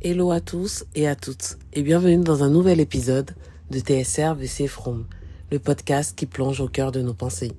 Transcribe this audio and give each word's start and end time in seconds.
Hello 0.00 0.30
à 0.30 0.40
tous 0.40 0.84
et 0.94 1.08
à 1.08 1.16
toutes 1.16 1.58
et 1.72 1.82
bienvenue 1.82 2.22
dans 2.22 2.44
un 2.44 2.50
nouvel 2.50 2.78
épisode 2.78 3.32
de 3.72 3.80
TSR 3.80 4.36
VC 4.36 4.68
From, 4.68 5.08
le 5.50 5.58
podcast 5.58 6.16
qui 6.16 6.24
plonge 6.24 6.60
au 6.60 6.68
cœur 6.68 6.92
de 6.92 7.02
nos 7.02 7.14
pensées, 7.14 7.50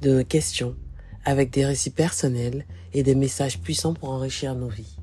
de 0.00 0.18
nos 0.18 0.24
questions, 0.24 0.76
avec 1.24 1.50
des 1.50 1.66
récits 1.66 1.90
personnels 1.90 2.64
et 2.92 3.02
des 3.02 3.16
messages 3.16 3.58
puissants 3.58 3.92
pour 3.92 4.10
enrichir 4.10 4.54
nos 4.54 4.68
vies. 4.68 4.96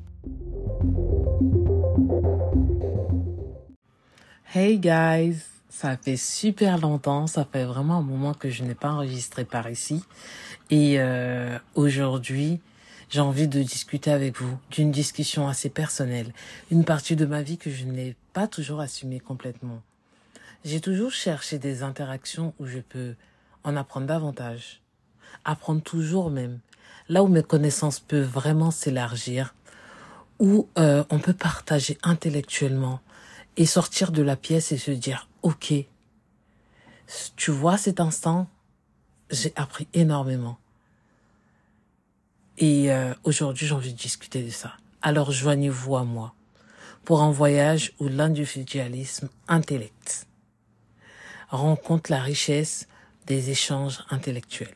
Hey 4.55 4.79
guys, 4.79 5.39
ça 5.67 5.97
fait 5.97 6.15
super 6.15 6.77
longtemps, 6.77 7.27
ça 7.27 7.45
fait 7.51 7.65
vraiment 7.65 7.97
un 7.97 8.01
moment 8.01 8.33
que 8.33 8.49
je 8.49 8.63
n'ai 8.63 8.75
pas 8.75 8.91
enregistré 8.91 9.43
par 9.43 9.69
ici 9.69 10.05
et 10.69 11.01
euh, 11.01 11.59
aujourd'hui 11.75 12.61
j'ai 13.11 13.19
envie 13.19 13.49
de 13.49 13.61
discuter 13.61 14.09
avec 14.09 14.37
vous 14.37 14.57
d'une 14.71 14.89
discussion 14.89 15.49
assez 15.49 15.69
personnelle, 15.69 16.33
une 16.71 16.85
partie 16.85 17.17
de 17.17 17.25
ma 17.25 17.41
vie 17.41 17.57
que 17.57 17.69
je 17.69 17.83
n'ai 17.83 18.15
pas 18.31 18.47
toujours 18.47 18.79
assumée 18.79 19.19
complètement. 19.19 19.81
J'ai 20.63 20.79
toujours 20.79 21.11
cherché 21.11 21.59
des 21.59 21.83
interactions 21.83 22.53
où 22.57 22.65
je 22.65 22.79
peux 22.79 23.15
en 23.65 23.75
apprendre 23.75 24.07
davantage, 24.07 24.81
apprendre 25.43 25.81
toujours 25.81 26.31
même, 26.31 26.59
là 27.09 27.21
où 27.21 27.27
mes 27.27 27.43
connaissances 27.43 27.99
peuvent 27.99 28.29
vraiment 28.29 28.71
s'élargir, 28.71 29.55
où 30.39 30.69
euh, 30.79 31.03
on 31.09 31.19
peut 31.19 31.33
partager 31.33 31.97
intellectuellement 32.03 33.01
et 33.57 33.65
sortir 33.65 34.13
de 34.13 34.21
la 34.21 34.37
pièce 34.37 34.71
et 34.71 34.77
se 34.77 34.91
dire, 34.91 35.27
ok, 35.41 35.73
tu 37.35 37.51
vois 37.51 37.77
cet 37.77 37.99
instant, 37.99 38.47
j'ai 39.29 39.51
appris 39.57 39.89
énormément. 39.93 40.57
Et 42.63 42.91
euh, 42.91 43.15
aujourd'hui, 43.23 43.65
j'ai 43.65 43.73
envie 43.73 43.91
de 43.91 43.97
discuter 43.97 44.43
de 44.43 44.51
ça. 44.51 44.73
Alors 45.01 45.31
joignez-vous 45.31 45.95
à 45.95 46.03
moi 46.03 46.35
pour 47.03 47.23
un 47.23 47.31
voyage 47.31 47.91
où 47.99 48.07
l'individualisme 48.07 49.29
intellect 49.47 50.27
rencontre 51.49 52.11
la 52.11 52.21
richesse 52.21 52.87
des 53.25 53.49
échanges 53.49 54.03
intellectuels. 54.11 54.75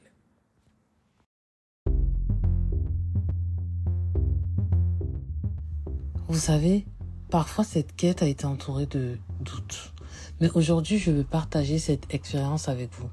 Vous 6.28 6.40
savez, 6.40 6.88
parfois 7.30 7.64
cette 7.64 7.96
quête 7.96 8.24
a 8.24 8.28
été 8.28 8.46
entourée 8.46 8.88
de 8.88 9.20
doutes. 9.42 9.94
Mais 10.42 10.50
aujourd'hui, 10.56 10.98
je 10.98 11.12
veux 11.12 11.24
partager 11.24 11.78
cette 11.78 12.12
expérience 12.12 12.68
avec 12.68 12.92
vous. 12.94 13.12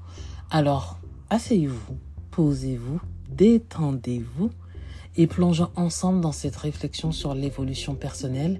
Alors, 0.49 0.97
asseyez-vous, 1.29 1.99
posez-vous, 2.31 2.99
détendez-vous 3.29 4.49
et 5.15 5.27
plongeons 5.27 5.69
ensemble 5.75 6.21
dans 6.21 6.31
cette 6.31 6.55
réflexion 6.55 7.11
sur 7.11 7.33
l'évolution 7.33 7.95
personnelle 7.95 8.59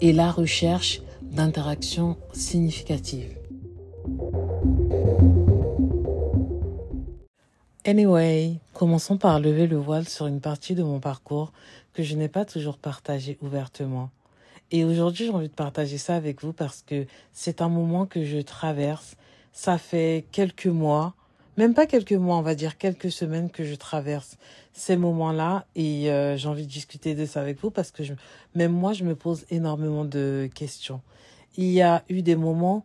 et 0.00 0.12
la 0.12 0.30
recherche 0.30 1.00
d'interactions 1.22 2.16
significatives. 2.32 3.36
Anyway, 7.84 8.56
commençons 8.72 9.16
par 9.16 9.38
lever 9.38 9.68
le 9.68 9.76
voile 9.76 10.08
sur 10.08 10.26
une 10.26 10.40
partie 10.40 10.74
de 10.74 10.82
mon 10.82 10.98
parcours 10.98 11.52
que 11.92 12.02
je 12.02 12.16
n'ai 12.16 12.28
pas 12.28 12.44
toujours 12.44 12.78
partagé 12.78 13.38
ouvertement. 13.42 14.10
Et 14.72 14.84
aujourd'hui, 14.84 15.26
j'ai 15.26 15.30
envie 15.30 15.48
de 15.48 15.54
partager 15.54 15.96
ça 15.96 16.16
avec 16.16 16.42
vous 16.42 16.52
parce 16.52 16.82
que 16.82 17.06
c'est 17.32 17.62
un 17.62 17.68
moment 17.68 18.04
que 18.04 18.24
je 18.24 18.38
traverse. 18.38 19.14
Ça 19.52 19.78
fait 19.78 20.26
quelques 20.32 20.66
mois 20.66 21.14
même 21.56 21.74
pas 21.74 21.86
quelques 21.86 22.12
mois, 22.12 22.36
on 22.36 22.42
va 22.42 22.54
dire 22.54 22.78
quelques 22.78 23.10
semaines 23.10 23.50
que 23.50 23.64
je 23.64 23.74
traverse 23.74 24.36
ces 24.72 24.96
moments-là 24.96 25.66
et 25.74 26.10
euh, 26.10 26.36
j'ai 26.36 26.48
envie 26.48 26.66
de 26.66 26.70
discuter 26.70 27.14
de 27.14 27.24
ça 27.24 27.40
avec 27.40 27.60
vous 27.60 27.70
parce 27.70 27.90
que 27.90 28.04
je, 28.04 28.12
même 28.54 28.72
moi, 28.72 28.92
je 28.92 29.04
me 29.04 29.14
pose 29.14 29.46
énormément 29.50 30.04
de 30.04 30.50
questions. 30.54 31.00
Il 31.56 31.70
y 31.70 31.80
a 31.80 32.04
eu 32.08 32.22
des 32.22 32.36
moments 32.36 32.84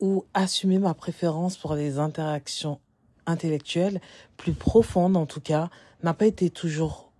où 0.00 0.24
assumer 0.34 0.78
ma 0.78 0.94
préférence 0.94 1.56
pour 1.56 1.74
les 1.74 1.98
interactions 1.98 2.80
intellectuelles, 3.26 4.00
plus 4.36 4.52
profondes 4.52 5.16
en 5.16 5.26
tout 5.26 5.40
cas, 5.40 5.70
n'a 6.02 6.12
pas 6.12 6.26
été 6.26 6.50
toujours 6.50 7.12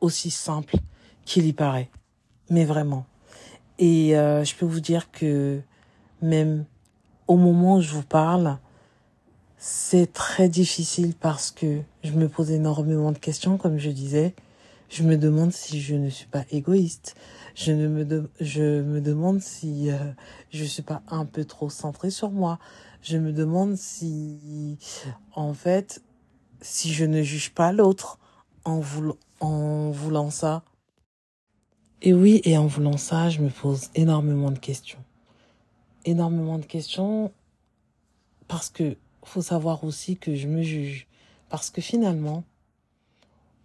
aussi 0.00 0.30
simple 0.30 0.76
qu'il 1.24 1.46
y 1.46 1.52
paraît. 1.52 1.90
Mais 2.48 2.64
vraiment. 2.64 3.06
Et 3.80 4.16
euh, 4.16 4.44
je 4.44 4.54
peux 4.54 4.66
vous 4.66 4.80
dire 4.80 5.10
que 5.10 5.60
même 6.22 6.64
au 7.26 7.36
moment 7.36 7.76
où 7.76 7.80
je 7.80 7.90
vous 7.90 8.04
parle, 8.04 8.58
c'est 9.58 10.12
très 10.12 10.48
difficile 10.48 11.14
parce 11.14 11.50
que 11.50 11.80
je 12.04 12.12
me 12.12 12.28
pose 12.28 12.52
énormément 12.52 13.10
de 13.10 13.18
questions, 13.18 13.58
comme 13.58 13.78
je 13.78 13.90
disais. 13.90 14.34
Je 14.88 15.02
me 15.02 15.16
demande 15.16 15.52
si 15.52 15.80
je 15.80 15.96
ne 15.96 16.08
suis 16.08 16.28
pas 16.28 16.44
égoïste. 16.50 17.16
Je 17.54 17.72
ne 17.72 17.88
me 17.88 18.30
je 18.40 18.80
me 18.80 19.00
demande 19.00 19.40
si 19.40 19.90
euh, 19.90 19.98
je 20.50 20.64
suis 20.64 20.82
pas 20.82 21.02
un 21.08 21.26
peu 21.26 21.44
trop 21.44 21.68
centrée 21.68 22.10
sur 22.10 22.30
moi. 22.30 22.58
Je 23.02 23.18
me 23.18 23.32
demande 23.32 23.76
si, 23.76 24.78
en 25.34 25.52
fait, 25.54 26.02
si 26.60 26.92
je 26.92 27.04
ne 27.04 27.22
juge 27.22 27.50
pas 27.50 27.72
l'autre 27.72 28.18
en 28.64 28.80
voulant, 28.80 29.16
en 29.40 29.90
voulant 29.90 30.30
ça. 30.30 30.62
Et 32.00 32.14
oui, 32.14 32.40
et 32.44 32.56
en 32.56 32.66
voulant 32.66 32.96
ça, 32.96 33.28
je 33.28 33.40
me 33.40 33.50
pose 33.50 33.90
énormément 33.96 34.52
de 34.52 34.58
questions. 34.58 35.04
Énormément 36.04 36.58
de 36.58 36.64
questions 36.64 37.32
parce 38.46 38.70
que 38.70 38.96
faut 39.28 39.42
savoir 39.42 39.84
aussi 39.84 40.16
que 40.16 40.34
je 40.34 40.48
me 40.48 40.62
juge. 40.62 41.06
Parce 41.48 41.70
que 41.70 41.80
finalement, 41.80 42.44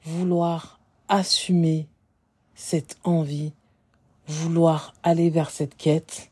vouloir 0.03 0.79
assumer 1.07 1.87
cette 2.55 2.97
envie, 3.03 3.53
vouloir 4.27 4.93
aller 5.03 5.29
vers 5.29 5.49
cette 5.49 5.75
quête, 5.75 6.31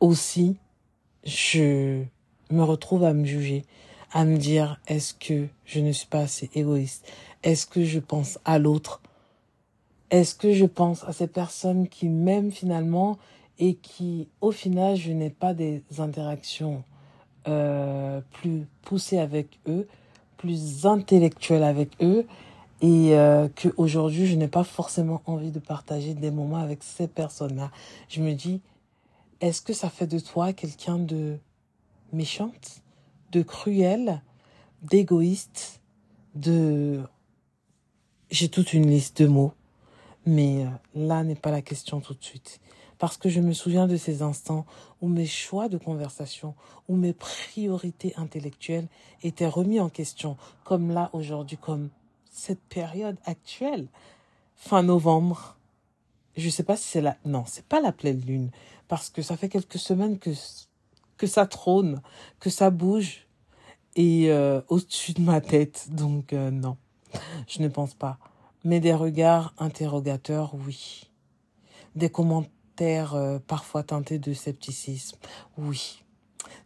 aussi, 0.00 0.56
je 1.24 2.04
me 2.50 2.62
retrouve 2.62 3.04
à 3.04 3.12
me 3.12 3.24
juger, 3.24 3.64
à 4.12 4.24
me 4.24 4.36
dire 4.36 4.80
est-ce 4.86 5.14
que 5.14 5.48
je 5.64 5.80
ne 5.80 5.92
suis 5.92 6.06
pas 6.06 6.20
assez 6.20 6.50
égoïste? 6.54 7.10
Est-ce 7.42 7.66
que 7.66 7.84
je 7.84 7.98
pense 7.98 8.38
à 8.44 8.58
l'autre? 8.58 9.02
Est-ce 10.10 10.34
que 10.34 10.54
je 10.54 10.64
pense 10.64 11.04
à 11.04 11.12
ces 11.12 11.26
personnes 11.26 11.88
qui 11.88 12.08
m'aiment 12.08 12.52
finalement 12.52 13.18
et 13.58 13.74
qui, 13.74 14.28
au 14.40 14.52
final, 14.52 14.96
je 14.96 15.12
n'ai 15.12 15.30
pas 15.30 15.52
des 15.52 15.82
interactions 15.98 16.84
euh, 17.46 18.20
plus 18.32 18.66
poussé 18.82 19.18
avec 19.18 19.58
eux, 19.68 19.86
plus 20.36 20.86
intellectuel 20.86 21.62
avec 21.62 21.90
eux, 22.02 22.26
et 22.80 23.16
euh, 23.16 23.48
que 23.48 23.68
aujourd'hui 23.76 24.26
je 24.26 24.36
n'ai 24.36 24.48
pas 24.48 24.64
forcément 24.64 25.22
envie 25.26 25.50
de 25.50 25.58
partager 25.58 26.14
des 26.14 26.30
moments 26.30 26.58
avec 26.58 26.82
ces 26.82 27.08
personnes-là. 27.08 27.70
Je 28.08 28.20
me 28.22 28.34
dis, 28.34 28.60
est-ce 29.40 29.62
que 29.62 29.72
ça 29.72 29.90
fait 29.90 30.06
de 30.06 30.18
toi 30.18 30.52
quelqu'un 30.52 30.98
de 30.98 31.38
méchante, 32.12 32.82
de 33.32 33.42
cruel, 33.42 34.22
d'égoïste, 34.82 35.80
de... 36.34 37.00
J'ai 38.30 38.48
toute 38.48 38.74
une 38.74 38.90
liste 38.90 39.22
de 39.22 39.28
mots, 39.28 39.54
mais 40.26 40.64
euh, 40.64 40.68
là 40.94 41.24
n'est 41.24 41.34
pas 41.34 41.50
la 41.50 41.62
question 41.62 42.00
tout 42.00 42.14
de 42.14 42.22
suite 42.22 42.60
parce 42.98 43.16
que 43.16 43.28
je 43.28 43.40
me 43.40 43.52
souviens 43.52 43.86
de 43.86 43.96
ces 43.96 44.22
instants 44.22 44.66
où 45.00 45.08
mes 45.08 45.26
choix 45.26 45.68
de 45.68 45.78
conversation, 45.78 46.54
où 46.88 46.96
mes 46.96 47.12
priorités 47.12 48.12
intellectuelles 48.16 48.88
étaient 49.22 49.46
remis 49.46 49.80
en 49.80 49.88
question, 49.88 50.36
comme 50.64 50.90
là 50.90 51.10
aujourd'hui, 51.12 51.56
comme 51.56 51.90
cette 52.30 52.60
période 52.60 53.16
actuelle, 53.24 53.88
fin 54.56 54.82
novembre. 54.82 55.56
Je 56.36 56.50
sais 56.50 56.64
pas 56.64 56.76
si 56.76 56.88
c'est 56.88 57.00
la, 57.00 57.16
non, 57.24 57.44
c'est 57.46 57.66
pas 57.66 57.80
la 57.80 57.92
pleine 57.92 58.20
lune, 58.20 58.50
parce 58.88 59.10
que 59.10 59.22
ça 59.22 59.36
fait 59.36 59.48
quelques 59.48 59.78
semaines 59.78 60.18
que, 60.18 60.30
que 61.16 61.26
ça 61.26 61.46
trône, 61.46 62.02
que 62.40 62.50
ça 62.50 62.70
bouge, 62.70 63.26
et 63.96 64.30
euh, 64.30 64.60
au-dessus 64.68 65.12
de 65.12 65.20
ma 65.20 65.40
tête, 65.40 65.88
donc 65.90 66.32
euh, 66.32 66.50
non, 66.50 66.76
je 67.48 67.62
ne 67.62 67.68
pense 67.68 67.94
pas. 67.94 68.18
Mais 68.64 68.80
des 68.80 68.94
regards 68.94 69.54
interrogateurs, 69.58 70.54
oui. 70.54 71.04
Des 71.94 72.10
commentaires 72.10 72.50
euh, 72.80 73.38
parfois 73.46 73.82
teintée 73.82 74.18
de 74.18 74.32
scepticisme. 74.32 75.16
Oui, 75.56 76.02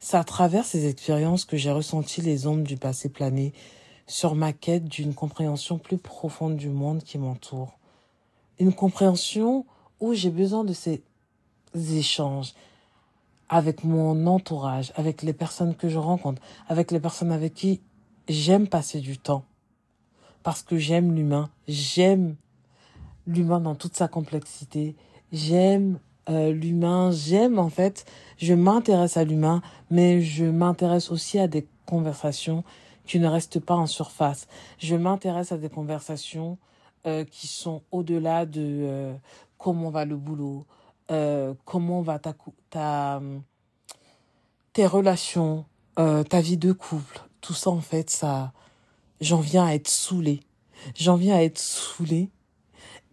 c'est 0.01 0.17
à 0.17 0.25
travers 0.25 0.65
ces 0.65 0.87
expériences 0.87 1.45
que 1.45 1.57
j'ai 1.57 1.71
ressenti 1.71 2.21
les 2.21 2.47
ombres 2.47 2.65
du 2.65 2.77
passé 2.77 3.09
planer 3.09 3.53
sur 4.07 4.35
ma 4.35 4.53
quête 4.53 4.85
d'une 4.85 5.15
compréhension 5.15 5.79
plus 5.79 5.99
profonde 5.99 6.57
du 6.57 6.69
monde 6.69 7.03
qui 7.03 7.19
m'entoure. 7.19 7.79
Une 8.59 8.75
compréhension 8.75 9.65
où 10.01 10.13
j'ai 10.13 10.31
besoin 10.31 10.65
de 10.65 10.73
ces 10.73 11.03
échanges 11.75 12.55
avec 13.49 13.85
mon 13.85 14.27
entourage, 14.27 14.93
avec 14.97 15.23
les 15.23 15.33
personnes 15.33 15.75
que 15.75 15.89
je 15.89 15.99
rencontre, 15.99 16.41
avec 16.69 16.91
les 16.91 17.01
personnes 17.01 17.33
avec 17.33 17.55
qui 17.55 17.81
j'aime 18.29 18.67
passer 18.67 19.01
du 19.01 19.19
temps. 19.19 19.45
Parce 20.43 20.63
que 20.63 20.79
j'aime 20.79 21.15
l'humain, 21.15 21.51
j'aime 21.69 22.37
l'humain 23.27 23.61
dans 23.61 23.75
toute 23.75 23.97
sa 23.97 24.09
complexité, 24.09 24.97
J'aime 25.33 25.99
euh, 26.29 26.53
l'humain, 26.53 27.11
j'aime 27.11 27.59
en 27.59 27.71
fait, 27.71 28.05
je 28.39 28.55
m'intéresse 28.55 29.17
à 29.17 29.25
l'humain, 29.25 29.63
mais 29.91 30.21
je 30.21 30.45
m'intéresse 30.45 31.11
aussi 31.11 31.39
à 31.39 31.49
des 31.49 31.67
conversations 31.87 32.65
qui 33.07 33.19
ne 33.19 33.27
restent 33.27 33.61
pas 33.61 33.75
en 33.75 33.87
surface. 33.87 34.47
Je 34.79 34.95
m'intéresse 34.95 35.53
à 35.53 35.59
des 35.59 35.69
conversations 35.69 36.59
euh, 37.07 37.25
qui 37.25 37.49
sont 37.49 37.83
au-delà 37.91 38.47
de 38.47 38.61
euh, 38.61 39.15
comment 39.59 39.91
va 39.91 40.05
le 40.05 40.17
boulot, 40.17 40.65
euh, 41.11 41.53
comment 41.65 42.01
va 42.01 42.21
ta, 42.21 42.33
ta 42.71 43.21
tes 44.73 44.87
relations, 44.87 45.67
ta 45.97 46.41
vie 46.41 46.57
de 46.57 46.73
couple. 46.73 47.21
Tout 47.41 47.55
ça, 47.55 47.71
en 47.71 47.81
fait, 47.81 48.09
ça, 48.09 48.53
j'en 49.21 49.41
viens 49.41 49.67
à 49.67 49.75
être 49.75 49.89
saoulée. 49.89 50.41
J'en 50.95 51.17
viens 51.17 51.37
à 51.37 51.43
être 51.43 51.59
saoulée 51.59 52.31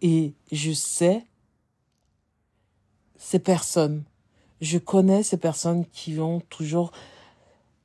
et 0.00 0.34
je 0.52 0.72
sais 0.72 1.26
ces 3.20 3.38
personnes. 3.38 4.02
Je 4.60 4.78
connais 4.78 5.22
ces 5.22 5.36
personnes 5.36 5.84
qui 5.86 6.18
ont 6.18 6.40
toujours 6.40 6.90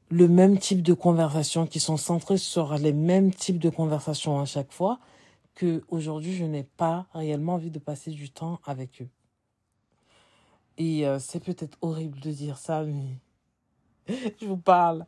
le 0.09 0.27
même 0.27 0.57
type 0.57 0.81
de 0.81 0.93
conversation, 0.93 1.67
qui 1.67 1.79
sont 1.79 1.97
centrées 1.97 2.37
sur 2.37 2.75
les 2.75 2.93
mêmes 2.93 3.33
types 3.33 3.59
de 3.59 3.69
conversations 3.69 4.39
à 4.39 4.45
chaque 4.45 4.71
fois, 4.71 4.99
que 5.53 5.83
aujourd'hui 5.89 6.35
je 6.35 6.45
n'ai 6.45 6.63
pas 6.63 7.05
réellement 7.13 7.55
envie 7.55 7.69
de 7.69 7.79
passer 7.79 8.11
du 8.11 8.29
temps 8.29 8.59
avec 8.65 9.01
eux. 9.01 9.09
Et 10.77 11.05
euh, 11.05 11.19
c'est 11.19 11.43
peut-être 11.43 11.77
horrible 11.81 12.19
de 12.19 12.31
dire 12.31 12.57
ça, 12.57 12.83
mais 12.83 13.19
je 14.41 14.45
vous 14.45 14.57
parle 14.57 15.05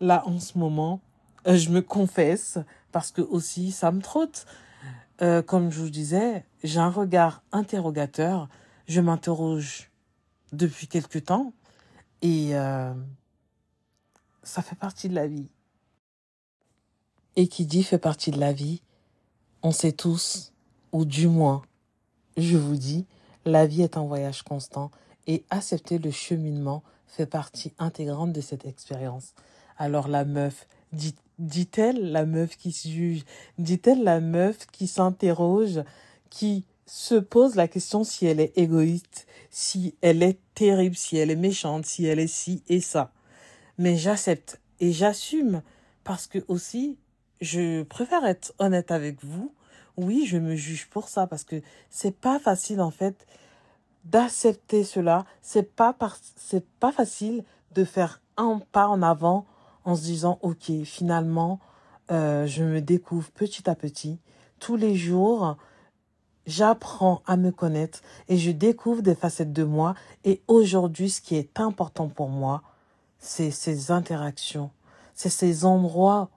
là 0.00 0.22
en 0.26 0.40
ce 0.40 0.58
moment. 0.58 1.00
Euh, 1.46 1.56
je 1.56 1.70
me 1.70 1.80
confesse 1.80 2.58
parce 2.92 3.12
que 3.12 3.22
aussi 3.22 3.72
ça 3.72 3.92
me 3.92 4.02
trotte. 4.02 4.46
Euh, 5.22 5.42
comme 5.42 5.70
je 5.70 5.80
vous 5.80 5.90
disais, 5.90 6.44
j'ai 6.64 6.80
un 6.80 6.90
regard 6.90 7.42
interrogateur. 7.52 8.48
Je 8.90 9.00
m'interroge 9.00 9.88
depuis 10.50 10.88
quelque 10.88 11.20
temps 11.20 11.52
et 12.22 12.54
ça 14.42 14.62
fait 14.62 14.74
partie 14.74 15.08
de 15.08 15.14
la 15.14 15.28
vie. 15.28 15.46
Et 17.36 17.46
qui 17.46 17.66
dit 17.66 17.84
fait 17.84 18.00
partie 18.00 18.32
de 18.32 18.40
la 18.40 18.52
vie, 18.52 18.82
on 19.62 19.70
sait 19.70 19.92
tous, 19.92 20.52
ou 20.90 21.04
du 21.04 21.28
moins, 21.28 21.62
je 22.36 22.56
vous 22.56 22.74
dis, 22.74 23.06
la 23.44 23.64
vie 23.64 23.82
est 23.82 23.96
un 23.96 24.04
voyage 24.04 24.42
constant 24.42 24.90
et 25.28 25.44
accepter 25.50 25.98
le 25.98 26.10
cheminement 26.10 26.82
fait 27.06 27.26
partie 27.26 27.72
intégrante 27.78 28.32
de 28.32 28.40
cette 28.40 28.66
expérience. 28.66 29.34
Alors 29.78 30.08
la 30.08 30.24
meuf, 30.24 30.66
dit, 30.92 31.14
dit-elle 31.38 32.10
la 32.10 32.26
meuf 32.26 32.56
qui 32.56 32.72
se 32.72 32.88
juge, 32.88 33.24
dit-elle 33.56 34.02
la 34.02 34.18
meuf 34.18 34.66
qui 34.66 34.88
s'interroge, 34.88 35.80
qui 36.28 36.64
se 36.92 37.14
pose 37.14 37.54
la 37.54 37.68
question 37.68 38.04
si 38.04 38.26
elle 38.26 38.40
est 38.40 38.56
égoïste, 38.56 39.26
si 39.50 39.94
elle 40.00 40.22
est 40.22 40.38
terrible, 40.54 40.96
si 40.96 41.16
elle 41.16 41.30
est 41.30 41.36
méchante, 41.36 41.86
si 41.86 42.06
elle 42.06 42.18
est 42.18 42.26
ci 42.26 42.62
et 42.68 42.80
ça 42.80 43.12
mais 43.80 43.96
j'accepte 43.96 44.60
et 44.78 44.92
j'assume 44.92 45.62
parce 46.04 46.26
que 46.26 46.44
aussi, 46.48 46.98
je 47.40 47.82
préfère 47.82 48.26
être 48.26 48.52
honnête 48.58 48.90
avec 48.90 49.24
vous. 49.24 49.54
Oui, 49.96 50.26
je 50.26 50.36
me 50.36 50.54
juge 50.54 50.86
pour 50.90 51.08
ça 51.08 51.26
parce 51.26 51.44
que 51.44 51.62
c'est 51.88 52.14
pas 52.14 52.38
facile 52.38 52.82
en 52.82 52.90
fait 52.90 53.26
d'accepter 54.04 54.84
cela. 54.84 55.24
C'est 55.40 55.74
pas 55.74 55.96
c'est 56.36 56.66
pas 56.78 56.92
facile 56.92 57.42
de 57.72 57.84
faire 57.84 58.20
un 58.36 58.60
pas 58.70 58.86
en 58.86 59.00
avant 59.00 59.46
en 59.86 59.96
se 59.96 60.02
disant 60.02 60.38
ok 60.42 60.70
finalement 60.84 61.58
euh, 62.10 62.46
je 62.46 62.62
me 62.62 62.82
découvre 62.82 63.30
petit 63.30 63.70
à 63.70 63.74
petit 63.74 64.18
tous 64.58 64.76
les 64.76 64.94
jours 64.94 65.56
j'apprends 66.50 67.22
à 67.26 67.36
me 67.36 67.50
connaître 67.50 68.02
et 68.28 68.36
je 68.36 68.50
découvre 68.50 69.02
des 69.02 69.14
facettes 69.14 69.52
de 69.52 69.64
moi 69.64 69.94
et 70.24 70.42
aujourd'hui 70.48 71.08
ce 71.08 71.20
qui 71.20 71.36
est 71.36 71.58
important 71.58 72.08
pour 72.08 72.28
moi 72.28 72.62
c'est 73.20 73.50
ces 73.50 73.90
interactions, 73.90 74.70
c'est 75.14 75.28
ces 75.28 75.64
endroits 75.64 76.30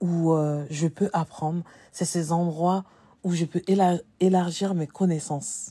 où 0.00 0.32
euh, 0.32 0.66
je 0.68 0.88
peux 0.88 1.08
apprendre, 1.12 1.62
c'est 1.92 2.04
ces 2.04 2.32
endroits 2.32 2.84
où 3.22 3.32
je 3.32 3.46
peux 3.46 3.62
élargir 4.20 4.74
mes 4.74 4.86
connaissances. 4.86 5.70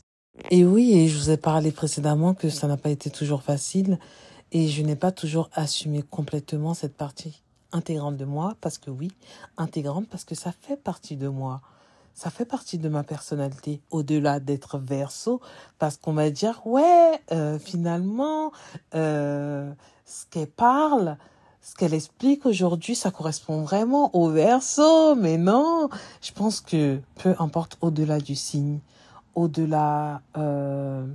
Et 0.50 0.66
oui, 0.66 0.94
et 0.94 1.08
je 1.08 1.18
vous 1.18 1.30
ai 1.30 1.38
parlé 1.38 1.72
précédemment 1.72 2.34
que 2.34 2.50
ça 2.50 2.68
n'a 2.68 2.78
pas 2.78 2.90
été 2.90 3.12
toujours 3.12 3.44
facile 3.44 4.00
et 4.52 4.68
je 4.68 4.82
n'ai 4.82 4.96
pas 4.96 5.12
toujours 5.12 5.50
assumé 5.54 6.02
complètement 6.02 6.74
cette 6.74 6.96
partie 6.96 7.44
intégrante 7.72 8.18
de 8.18 8.26
moi 8.26 8.56
parce 8.62 8.80
que 8.80 8.90
oui, 8.90 9.12
intégrante 9.58 10.08
parce 10.10 10.24
que 10.24 10.34
ça 10.34 10.52
fait 10.52 10.78
partie 10.78 11.18
de 11.18 11.28
moi. 11.28 11.62
Ça 12.14 12.30
fait 12.30 12.46
partie 12.46 12.78
de 12.78 12.90
ma 12.90 13.04
personnalité 13.04 13.82
au-delà 13.90 14.40
d'être 14.40 14.78
verso 14.78 15.42
parce 15.80 15.98
qu'on 15.98 16.14
va 16.14 16.30
dire 16.30 16.66
ouais, 16.66 17.20
euh, 17.32 17.58
finalement 17.58 18.52
euh, 18.94 19.72
ce 20.06 20.26
qu'elle 20.30 20.48
parle, 20.48 21.18
ce 21.62 21.76
qu'elle 21.76 21.94
explique 21.94 22.46
aujourd'hui, 22.46 22.94
ça 22.94 23.10
correspond 23.10 23.62
vraiment 23.62 24.16
au 24.16 24.30
verso, 24.30 25.16
mais 25.16 25.38
non, 25.38 25.90
je 26.22 26.32
pense 26.32 26.62
que 26.62 27.00
peu 27.16 27.36
importe 27.40 27.78
au-delà 27.82 28.20
du 28.20 28.36
signe, 28.36 28.80
au-delà 29.34 30.22
euh, 30.38 31.08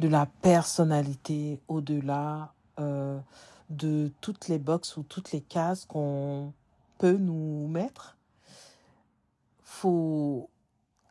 de 0.00 0.08
la 0.08 0.26
personnalité, 0.42 1.60
au-delà 1.68 2.52
euh, 2.80 3.18
de 3.70 4.10
toutes 4.20 4.48
les 4.48 4.58
boxes 4.58 4.96
ou 4.96 5.04
toutes 5.04 5.32
les 5.32 5.40
cases 5.40 5.84
qu'on 5.84 6.52
peut 6.98 7.16
nous 7.16 7.68
mettre, 7.68 8.16
faut 9.84 10.48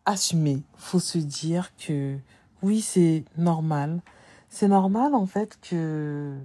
assumer, 0.04 0.64
faut 0.78 1.00
se 1.00 1.20
dire 1.20 1.76
que 1.78 2.18
oui, 2.64 2.82
c'est 2.82 3.24
normal. 3.38 4.02
C'est 4.50 4.68
normal 4.68 5.14
en 5.14 5.28
fait 5.28 5.60
que 5.62 6.36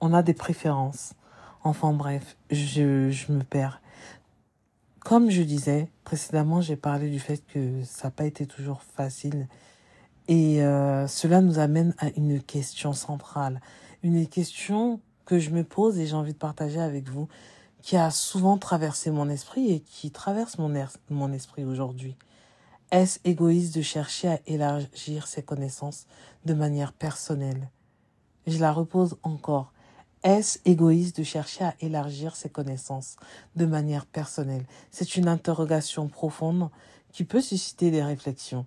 on 0.00 0.14
a 0.14 0.22
des 0.22 0.32
préférences. 0.32 1.14
Enfin 1.64 1.92
bref, 1.92 2.36
je, 2.52 3.10
je 3.10 3.32
me 3.32 3.42
perds. 3.42 3.82
Comme 5.00 5.28
je 5.28 5.42
disais 5.42 5.90
précédemment, 6.04 6.60
j'ai 6.60 6.76
parlé 6.76 7.10
du 7.10 7.18
fait 7.18 7.44
que 7.48 7.82
ça 7.82 8.06
n'a 8.06 8.12
pas 8.12 8.26
été 8.26 8.46
toujours 8.46 8.82
facile. 8.82 9.48
Et 10.28 10.62
euh, 10.62 11.08
cela 11.08 11.40
nous 11.40 11.58
amène 11.58 11.96
à 11.98 12.10
une 12.16 12.40
question 12.40 12.92
centrale. 12.92 13.60
Une 14.04 14.24
question 14.28 15.00
que 15.26 15.40
je 15.40 15.50
me 15.50 15.64
pose 15.64 15.98
et 15.98 16.06
j'ai 16.06 16.14
envie 16.14 16.32
de 16.32 16.38
partager 16.38 16.80
avec 16.80 17.08
vous, 17.08 17.26
qui 17.82 17.96
a 17.96 18.10
souvent 18.10 18.58
traversé 18.58 19.10
mon 19.10 19.28
esprit 19.28 19.72
et 19.72 19.80
qui 19.80 20.10
traverse 20.10 20.58
mon, 20.58 20.72
mon 21.08 21.32
esprit 21.32 21.64
aujourd'hui. 21.64 22.16
Est-ce 22.90 23.20
égoïste 23.24 23.74
de 23.74 23.82
chercher 23.82 24.28
à 24.28 24.40
élargir 24.46 25.26
ses 25.26 25.42
connaissances 25.42 26.06
de 26.44 26.54
manière 26.54 26.92
personnelle? 26.92 27.70
Je 28.46 28.58
la 28.58 28.72
repose 28.72 29.16
encore. 29.22 29.72
Est-ce 30.22 30.58
égoïste 30.64 31.16
de 31.16 31.22
chercher 31.22 31.64
à 31.64 31.74
élargir 31.80 32.36
ses 32.36 32.50
connaissances 32.50 33.16
de 33.56 33.64
manière 33.64 34.06
personnelle? 34.06 34.66
C'est 34.90 35.16
une 35.16 35.28
interrogation 35.28 36.08
profonde 36.08 36.68
qui 37.12 37.24
peut 37.24 37.40
susciter 37.40 37.90
des 37.90 38.02
réflexions 38.02 38.66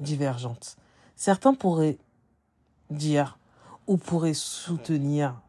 divergentes. 0.00 0.76
Certains 1.16 1.54
pourraient 1.54 1.98
dire 2.90 3.38
ou 3.86 3.96
pourraient 3.96 4.34
soutenir 4.34 5.40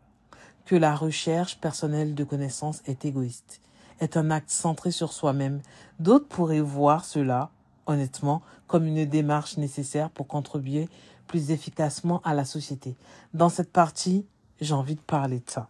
que 0.66 0.76
la 0.76 0.96
recherche 0.96 1.60
personnelle 1.60 2.16
de 2.16 2.24
connaissances 2.24 2.82
est 2.86 3.06
égoïste, 3.06 3.62
est 4.00 4.18
un 4.18 4.32
acte 4.32 4.50
centré 4.50 4.92
sur 4.92 5.14
soi-même. 5.14 5.62
D'autres 6.00 6.28
pourraient 6.28 6.62
voir 6.62 7.06
cela, 7.06 7.52
honnêtement, 7.86 8.42
comme 8.68 8.88
une 8.88 9.06
démarche 9.06 9.58
nécessaire 9.58 10.10
pour 10.10 10.28
contribuer 10.28 10.90
plus 11.28 11.52
efficacement 11.52 12.22
à 12.24 12.34
la 12.34 12.46
société. 12.46 12.96
Dans 13.34 13.50
cette 13.50 13.72
partie, 13.72 14.26
j'ai 14.62 14.74
envie 14.74 14.96
de 14.96 15.02
parler 15.02 15.40
de 15.40 15.50
ça. 15.50 15.70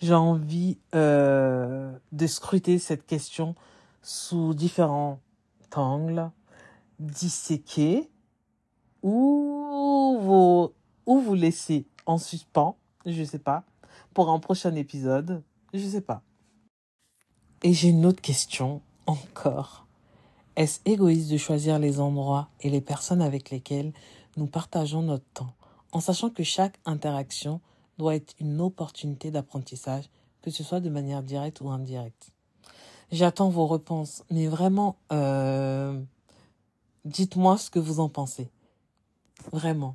J'ai 0.00 0.14
envie 0.14 0.78
euh, 0.94 1.92
de 2.12 2.26
scruter 2.26 2.78
cette 2.78 3.06
question 3.06 3.54
sous 4.02 4.54
différents 4.54 5.20
angles, 5.76 6.30
disséquer 6.98 8.10
ou 9.02 10.18
vous, 10.20 10.72
ou 11.06 11.20
vous 11.20 11.34
laisser 11.34 11.86
en 12.06 12.18
suspens, 12.18 12.76
je 13.04 13.22
sais 13.22 13.38
pas, 13.38 13.64
pour 14.18 14.30
un 14.30 14.40
prochain 14.40 14.74
épisode, 14.74 15.44
je 15.72 15.86
sais 15.86 16.00
pas. 16.00 16.22
Et 17.62 17.72
j'ai 17.72 17.90
une 17.90 18.04
autre 18.04 18.20
question 18.20 18.82
encore. 19.06 19.86
Est-ce 20.56 20.80
égoïste 20.86 21.30
de 21.30 21.36
choisir 21.36 21.78
les 21.78 22.00
endroits 22.00 22.48
et 22.60 22.68
les 22.68 22.80
personnes 22.80 23.22
avec 23.22 23.50
lesquelles 23.50 23.92
nous 24.36 24.48
partageons 24.48 25.02
notre 25.02 25.30
temps, 25.34 25.54
en 25.92 26.00
sachant 26.00 26.30
que 26.30 26.42
chaque 26.42 26.80
interaction 26.84 27.60
doit 27.96 28.16
être 28.16 28.34
une 28.40 28.60
opportunité 28.60 29.30
d'apprentissage, 29.30 30.10
que 30.42 30.50
ce 30.50 30.64
soit 30.64 30.80
de 30.80 30.90
manière 30.90 31.22
directe 31.22 31.60
ou 31.60 31.70
indirecte? 31.70 32.32
J'attends 33.12 33.50
vos 33.50 33.68
réponses, 33.68 34.24
mais 34.32 34.48
vraiment, 34.48 34.96
euh, 35.12 35.96
dites-moi 37.04 37.56
ce 37.56 37.70
que 37.70 37.78
vous 37.78 38.00
en 38.00 38.08
pensez. 38.08 38.50
Vraiment. 39.52 39.94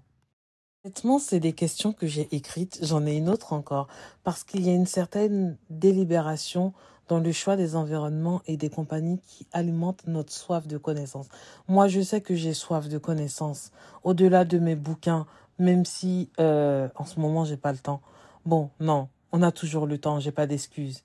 Honnêtement, 0.86 1.18
c'est 1.18 1.40
des 1.40 1.54
questions 1.54 1.94
que 1.94 2.08
j'ai 2.08 2.28
écrites. 2.36 2.80
J'en 2.82 3.06
ai 3.06 3.16
une 3.16 3.30
autre 3.30 3.54
encore, 3.54 3.88
parce 4.26 4.44
qu'il 4.44 4.66
y 4.66 4.70
a 4.70 4.74
une 4.74 4.86
certaine 4.86 5.56
délibération 5.70 6.74
dans 7.08 7.20
le 7.20 7.32
choix 7.32 7.56
des 7.56 7.78
environnements 7.78 8.42
et 8.48 8.58
des 8.58 8.70
compagnies 8.70 9.22
qui 9.26 9.48
alimentent 9.54 10.06
notre 10.08 10.34
soif 10.34 10.68
de 10.68 10.78
connaissance. 10.78 11.28
Moi, 11.70 11.88
je 11.88 12.02
sais 12.02 12.20
que 12.20 12.36
j'ai 12.36 12.54
soif 12.54 12.90
de 12.90 12.98
connaissance. 12.98 13.72
Au-delà 14.04 14.44
de 14.44 14.60
mes 14.60 14.76
bouquins, 14.76 15.26
même 15.58 15.86
si 15.86 16.30
euh, 16.42 16.90
en 16.96 17.06
ce 17.06 17.18
moment 17.18 17.46
j'ai 17.46 17.56
pas 17.56 17.72
le 17.72 17.78
temps. 17.78 18.02
Bon, 18.46 18.70
non, 18.82 19.08
on 19.32 19.42
a 19.42 19.54
toujours 19.54 19.88
le 19.88 19.98
temps, 19.98 20.20
j'ai 20.20 20.34
pas 20.34 20.48
d'excuses. 20.48 21.04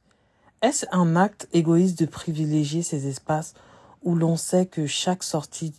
Est-ce 0.61 0.87
un 0.91 1.15
acte 1.15 1.47
égoïste 1.53 2.01
de 2.01 2.07
privilégier 2.07 2.83
ces 2.83 3.07
espaces 3.07 3.55
où 4.03 4.17
l'on 4.17 4.35
sait 4.35 4.67
que 4.67 4.89
chaque 4.89 5.23
sortie 5.23 5.73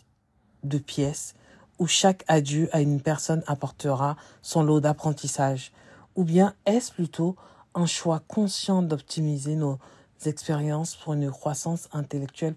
de 0.64 0.78
pièce, 0.78 1.34
où 1.80 1.86
chaque 1.86 2.24
adieu 2.28 2.68
à 2.72 2.80
une 2.82 3.00
personne 3.00 3.42
apportera 3.46 4.16
son 4.42 4.62
lot 4.62 4.80
d'apprentissage 4.80 5.72
Ou 6.14 6.22
bien 6.24 6.54
est-ce 6.66 6.92
plutôt 6.92 7.34
un 7.74 7.86
choix 7.86 8.20
conscient 8.28 8.82
d'optimiser 8.82 9.56
nos 9.56 9.78
expériences 10.26 10.94
pour 10.94 11.14
une 11.14 11.30
croissance 11.30 11.88
intellectuelle 11.92 12.54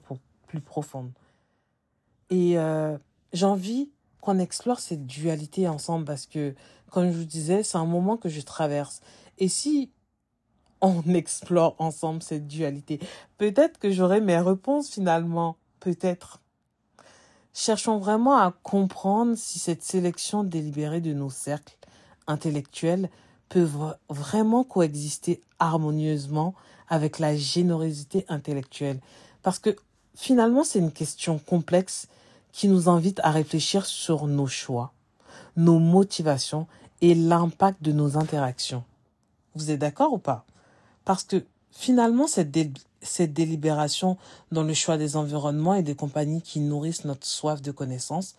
plus 0.47 0.59
profonde? 0.59 1.11
Et 2.29 2.59
euh, 2.59 2.97
j'ai 3.31 3.45
envie 3.45 3.91
qu'on 4.19 4.39
explore 4.39 4.79
cette 4.79 5.05
dualité 5.05 5.67
ensemble 5.67 6.05
parce 6.05 6.25
que, 6.25 6.53
comme 6.91 7.11
je 7.11 7.17
vous 7.17 7.25
disais, 7.25 7.63
c'est 7.63 7.77
un 7.77 7.85
moment 7.85 8.17
que 8.17 8.29
je 8.29 8.41
traverse. 8.41 9.01
Et 9.37 9.47
si 9.47 9.89
on 10.81 11.01
explore 11.13 11.75
ensemble 11.79 12.21
cette 12.21 12.47
dualité, 12.47 12.99
peut-être 13.37 13.79
que 13.79 13.89
j'aurai 13.89 14.19
mes 14.19 14.37
réponses 14.37 14.89
finalement, 14.89 15.55
peut-être. 15.79 16.42
Cherchons 17.53 17.99
vraiment 17.99 18.35
à 18.35 18.51
comprendre 18.63 19.35
si 19.35 19.59
cette 19.59 19.83
sélection 19.83 20.43
délibérée 20.43 21.01
de 21.01 21.13
nos 21.13 21.29
cercles 21.29 21.77
intellectuels 22.25 23.09
peut 23.49 23.67
vraiment 24.09 24.63
coexister 24.63 25.41
harmonieusement 25.59 26.55
avec 26.89 27.19
la 27.19 27.35
générosité 27.35 28.25
intellectuelle. 28.27 28.99
Parce 29.43 29.59
que 29.59 29.75
finalement, 30.15 30.63
c'est 30.63 30.79
une 30.79 30.91
question 30.91 31.37
complexe 31.37 32.07
qui 32.51 32.67
nous 32.67 32.89
invite 32.89 33.19
à 33.23 33.31
réfléchir 33.31 33.85
sur 33.85 34.25
nos 34.25 34.47
choix, 34.47 34.91
nos 35.55 35.79
motivations 35.79 36.67
et 37.01 37.13
l'impact 37.13 37.83
de 37.83 37.91
nos 37.91 38.17
interactions. 38.17 38.83
Vous 39.55 39.69
êtes 39.69 39.79
d'accord 39.79 40.13
ou 40.13 40.17
pas? 40.17 40.45
Parce 41.05 41.23
que 41.23 41.45
finalement, 41.71 42.27
cette, 42.27 42.57
cette 43.03 43.33
délibération 43.33 44.17
dans 44.51 44.63
le 44.63 44.73
choix 44.73 44.97
des 44.97 45.15
environnements 45.15 45.75
et 45.75 45.83
des 45.83 45.95
compagnies 45.95 46.41
qui 46.41 46.59
nourrissent 46.59 47.05
notre 47.05 47.27
soif 47.27 47.61
de 47.61 47.71
connaissance 47.71 48.35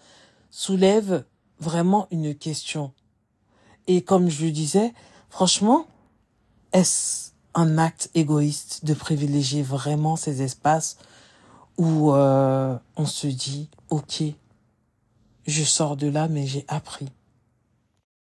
soulève 0.50 1.24
vraiment 1.60 2.08
une 2.10 2.34
question. 2.34 2.92
Et 3.86 4.02
comme 4.02 4.28
je 4.30 4.44
le 4.44 4.50
disais, 4.50 4.92
franchement, 5.28 5.86
est-ce 6.72 7.32
un 7.54 7.78
acte 7.78 8.10
égoïste 8.14 8.84
de 8.84 8.94
privilégier 8.94 9.62
vraiment 9.62 10.16
ces 10.16 10.42
espaces 10.42 10.98
où 11.78 12.12
euh, 12.12 12.76
on 12.96 13.06
se 13.06 13.26
dit, 13.26 13.68
ok, 13.90 14.22
je 15.46 15.62
sors 15.62 15.96
de 15.96 16.08
là, 16.08 16.28
mais 16.28 16.46
j'ai 16.46 16.64
appris? 16.68 17.08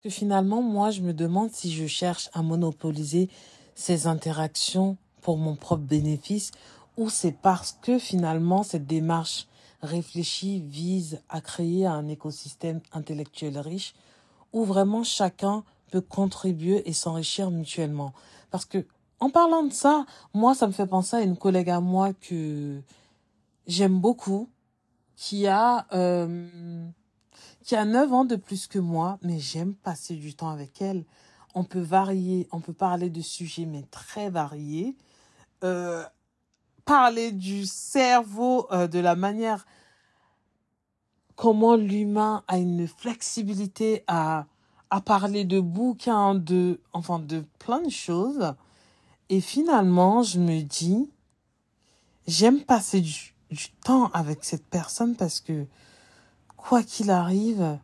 Que 0.03 0.11
finalement, 0.11 0.63
moi, 0.63 0.91
je 0.91 1.03
me 1.03 1.13
demande 1.13 1.51
si 1.51 1.73
je 1.73 1.87
cherche 1.87 2.31
à 2.33 2.43
monopoliser 2.43 3.29
ces 3.75 4.07
interactions 4.07 4.97
pour 5.21 5.39
mon 5.39 5.57
propre 5.57 5.83
bénéfice 5.83 6.53
ou 6.97 7.09
c'est 7.09 7.33
parce 7.33 7.79
que 7.83 7.99
finalement 7.99 8.63
cette 8.63 8.87
démarche 8.87 9.47
réfléchie 9.83 10.61
vise 10.61 11.21
à 11.29 11.41
créer 11.41 11.87
un 11.87 12.09
écosystème 12.09 12.81
intellectuel 12.93 13.59
riche 13.59 13.95
où 14.53 14.65
vraiment 14.65 15.05
chacun 15.05 15.65
peut 15.91 16.01
contribuer 16.01 16.89
et 16.89 16.93
s'enrichir 16.93 17.51
mutuellement? 17.51 18.13
Parce 18.51 18.65
que 18.65 18.87
en 19.21 19.29
parlant 19.29 19.63
de 19.63 19.73
ça, 19.73 20.07
moi, 20.33 20.55
ça 20.55 20.67
me 20.67 20.73
fait 20.73 20.87
penser 20.87 21.17
à 21.17 21.21
une 21.21 21.37
collègue 21.37 21.69
à 21.69 21.81
moi 21.81 22.15
que 22.15 22.81
j'aime 23.67 24.01
beaucoup, 24.01 24.49
qui 25.15 25.47
a 25.47 25.87
euh, 25.93 26.89
qui 27.63 27.77
a 27.77 27.85
9 27.85 28.13
ans 28.13 28.25
de 28.25 28.37
plus 28.37 28.67
que 28.67 28.79
moi, 28.79 29.19
mais 29.23 29.39
j'aime 29.39 29.75
passer 29.75 30.15
du 30.15 30.35
temps 30.35 30.49
avec 30.49 30.81
elle. 30.81 31.05
On 31.55 31.65
peut 31.65 31.81
varier, 31.81 32.49
on 32.53 32.61
peut 32.61 32.73
parler 32.73 33.11
de 33.11 33.21
sujets 33.21 33.67
mais 33.67 33.83
très 33.91 34.31
variés. 34.31 34.97
Euh, 35.63 36.05
parler 36.85 37.33
du 37.33 37.67
cerveau, 37.67 38.67
euh, 38.73 38.89
de 38.89 38.99
la 38.99 39.15
manière 39.15 39.67
comment 41.37 41.77
l'humain 41.77 42.43
a 42.49 42.59
une 42.59 42.89
flexibilité 42.89 44.05
à, 44.07 44.47
à 44.91 45.01
parler 45.01 45.45
de 45.45 45.61
bouquins, 45.61 46.35
de, 46.35 46.81
enfin, 46.93 47.19
de 47.19 47.45
plein 47.59 47.81
de 47.81 47.91
choses. 47.91 48.55
Et 49.29 49.41
finalement, 49.41 50.23
je 50.23 50.41
me 50.41 50.63
dis, 50.63 51.09
j'aime 52.27 52.63
passer 52.63 53.01
du, 53.01 53.35
du 53.51 53.71
temps 53.85 54.09
avec 54.13 54.45
cette 54.45 54.67
personne 54.67 55.15
parce 55.17 55.41
que, 55.41 55.67
quoi 56.57 56.83
qu'il 56.83 57.11
arrive, 57.11 57.79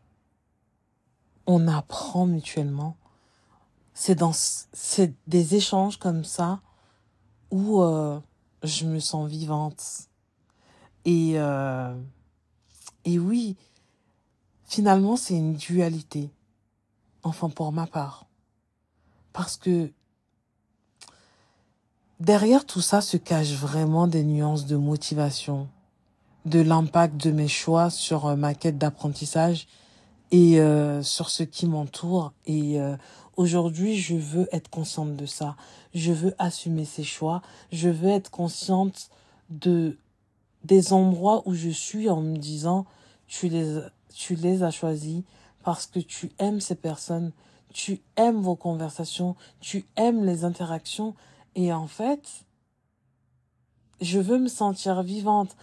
on 1.47 1.68
apprend 1.68 2.26
mutuellement. 2.26 2.97
C'est 3.95 4.16
dans, 4.16 4.33
c'est 4.35 5.14
des 5.26 5.54
échanges 5.54 5.99
comme 5.99 6.25
ça 6.25 6.61
où 7.50 7.81
euh, 7.83 8.19
je 8.62 8.87
me 8.87 8.99
sens 8.99 9.29
vivante. 9.29 9.83
Et, 11.05 11.33
euh, 11.37 11.95
et 13.05 13.19
oui, 13.19 13.57
finalement, 14.65 15.17
c'est 15.17 15.37
une 15.37 15.55
dualité. 15.55 16.31
Enfin, 17.23 17.49
pour 17.49 17.73
ma 17.73 17.87
part. 17.87 18.26
Parce 19.33 19.57
que 19.57 19.91
derrière 22.21 22.65
tout 22.65 22.81
ça 22.81 23.00
se 23.00 23.17
cachent 23.17 23.55
vraiment 23.55 24.07
des 24.07 24.25
nuances 24.25 24.67
de 24.67 24.76
motivation, 24.76 25.69
de 26.45 26.61
l'impact 26.61 27.17
de 27.17 27.31
mes 27.33 27.49
choix 27.49 27.91
sur 27.91 28.26
euh, 28.26 28.37
ma 28.37 28.55
quête 28.55 28.79
d'apprentissage 28.79 29.67
et 30.33 30.59
sur 31.03 31.31
ce 31.31 31.45
qui 31.45 31.67
m'entoure 31.67 32.33
et 32.47 32.81
Aujourd'hui, 33.37 33.99
je 33.99 34.16
veux 34.16 34.49
être 34.50 34.71
consciente 34.71 35.14
de 35.14 35.26
ça. 35.26 35.57
Je 35.95 36.12
veux 36.12 36.35
assumer 36.38 36.87
ces 36.87 37.05
choix. 37.05 37.43
Je 37.71 37.90
veux 37.90 38.09
être 38.09 38.31
consciente 38.31 39.11
de 39.50 39.99
des 40.64 40.93
endroits 40.93 41.43
où 41.47 41.55
je 41.55 41.69
suis 41.69 42.09
en 42.09 42.21
me 42.21 42.37
disant 42.37 42.87
tu 43.28 43.49
les 43.49 43.81
tu 44.12 44.35
les 44.35 44.62
as 44.62 44.71
choisis 44.71 45.23
parce 45.62 45.87
que 45.87 46.00
tu 46.00 46.33
aimes 46.38 46.61
ces 46.61 46.75
personnes, 46.75 47.33
tu 47.73 48.00
aimes 48.16 48.40
vos 48.40 48.57
conversations, 48.57 49.37
tu 49.61 49.85
aimes 49.97 50.25
les 50.25 50.45
interactions 50.45 51.14
et 51.55 51.73
en 51.73 51.87
fait 51.87 52.45
je 54.00 54.19
veux 54.19 54.38
me 54.38 54.49
sentir 54.49 55.02
vivante 55.02 55.57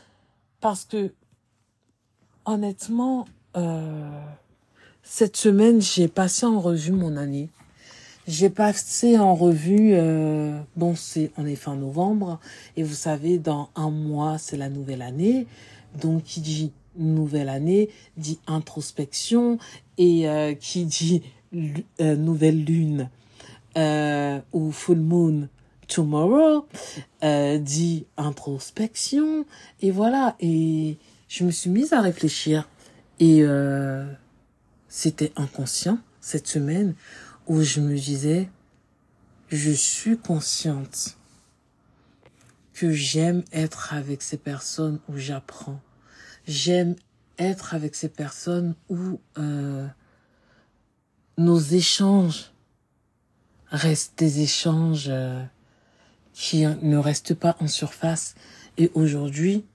parce 0.62 0.86
que 0.86 1.13
honnêtement 2.46 3.25
euh, 3.58 4.22
cette 5.01 5.36
semaine 5.36 5.82
j'ai 5.82 6.08
passé 6.08 6.46
en 6.46 6.62
revue 6.62 6.94
mon 6.94 7.18
année 7.18 7.50
j'ai 8.27 8.50
passé 8.50 9.18
en 9.18 9.36
revue, 9.36 9.92
euh, 9.94 10.58
bon, 10.75 10.96
c'est, 10.96 11.32
on 11.38 11.46
est 11.46 11.56
fin 11.56 11.75
novembre, 11.75 12.39
et 12.77 12.84
vous 12.84 12.94
savez, 12.94 13.38
dans 13.38 13.70
un 13.75 13.89
mois, 13.89 14.38
c'est 14.38 14.58
la 14.58 14.70
nouvelle 14.70 15.01
année. 15.01 15.46
Donc, 16.01 16.24
qui 16.24 16.42
dit 16.42 16.72
nouvelle 16.98 17.50
année, 17.50 17.89
dit 18.18 18.39
introspection, 18.48 19.58
et 19.98 20.30
euh, 20.30 20.53
qui 20.53 20.86
dit 20.86 21.22
euh, 21.53 22.15
nouvelle 22.15 22.63
lune, 22.63 23.10
euh, 23.77 24.39
ou 24.53 24.72
full 24.72 25.00
moon 25.00 25.50
tomorrow, 25.88 26.65
euh, 27.24 27.58
dit 27.58 28.06
introspection, 28.15 29.46
et 29.82 29.92
voilà, 29.92 30.36
et 30.39 30.98
je 31.27 31.44
me 31.44 31.51
suis 31.51 31.70
mise 31.70 31.92
à 31.94 32.01
réfléchir, 32.01 32.70
et 33.20 33.44
c'était 34.88 35.32
inconscient 35.36 35.98
cette 36.20 36.48
semaine 36.48 36.94
où 37.47 37.62
je 37.62 37.79
me 37.79 37.97
disais, 37.97 38.50
je 39.50 39.71
suis 39.71 40.17
consciente 40.17 41.17
que 42.73 42.91
j'aime 42.91 43.43
être 43.51 43.93
avec 43.93 44.21
ces 44.21 44.38
personnes 44.38 45.00
où 45.07 45.17
j'apprends. 45.17 45.79
J'aime 46.47 46.95
être 47.38 47.73
avec 47.73 47.95
ces 47.95 48.09
personnes 48.09 48.75
où 48.89 49.19
euh, 49.38 49.88
nos 51.38 51.59
échanges 51.59 52.51
restent 53.69 54.17
des 54.17 54.41
échanges 54.41 55.07
euh, 55.09 55.43
qui 56.33 56.65
ne 56.65 56.97
restent 56.97 57.35
pas 57.35 57.55
en 57.59 57.67
surface. 57.67 58.35
Et 58.77 58.91
aujourd'hui, 58.93 59.65